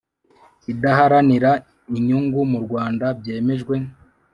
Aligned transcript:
idaharanira 0.71 1.51
inyungu 1.97 2.39
mu 2.51 2.59
Rwanda 2.65 3.05
byemejwe 3.19 3.75